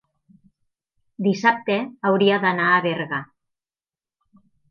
dissabte 1.25 1.75
hauria 2.11 2.39
d'anar 2.47 2.71
a 2.77 2.81
Berga. 2.87 3.23